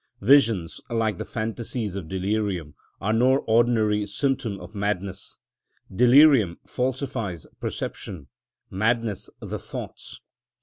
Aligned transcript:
Visions, 0.21 0.81
like 0.89 1.19
the 1.19 1.25
phantasies 1.25 1.95
of 1.95 2.07
delirium, 2.07 2.73
are 2.99 3.13
no 3.13 3.37
ordinary 3.45 4.07
symptom 4.07 4.59
of 4.59 4.73
madness: 4.73 5.37
delirium 5.95 6.57
falsifies 6.65 7.45
perception, 7.59 8.27
madness 8.71 9.29
the 9.41 9.59
thoughts. 9.59 10.19